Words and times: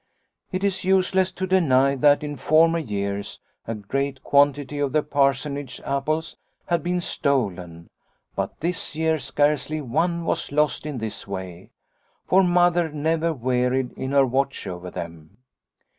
It 0.51 0.63
is 0.63 0.83
useless 0.83 1.31
to 1.33 1.45
deny 1.45 1.93
that 1.95 2.23
in 2.23 2.35
former 2.35 2.79
years 2.79 3.39
a 3.67 3.75
great 3.75 4.23
quantity 4.23 4.79
of 4.79 4.93
the 4.93 5.03
Parsonage 5.03 5.79
apples 5.85 6.37
had 6.65 6.81
been 6.81 7.01
stolen, 7.01 7.87
but 8.35 8.59
this 8.61 8.95
year 8.95 9.19
scarcely 9.19 9.79
one 9.79 10.25
was 10.25 10.51
lost 10.51 10.87
in 10.87 10.97
this 10.97 11.27
way, 11.27 11.69
for 12.27 12.41
Mother 12.41 12.89
never 12.89 13.31
wearied 13.31 13.91
in 13.91 14.11
her 14.13 14.25
watch 14.25 14.65
over 14.65 14.89
them. 14.89 15.37